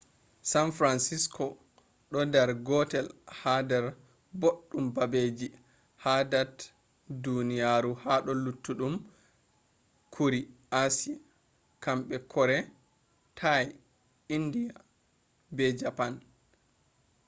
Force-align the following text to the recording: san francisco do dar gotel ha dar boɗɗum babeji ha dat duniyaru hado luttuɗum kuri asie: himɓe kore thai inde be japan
san 0.51 0.67
francisco 0.77 1.45
do 2.11 2.19
dar 2.33 2.49
gotel 2.67 3.07
ha 3.39 3.53
dar 3.69 3.85
boɗɗum 4.39 4.93
babeji 4.95 5.47
ha 6.03 6.13
dat 6.31 6.55
duniyaru 7.23 7.91
hado 8.03 8.31
luttuɗum 8.43 8.93
kuri 10.13 10.39
asie: 10.81 11.15
himɓe 11.83 12.15
kore 12.31 12.57
thai 13.39 13.63
inde 14.35 14.61
be 15.55 15.65
japan 15.79 16.13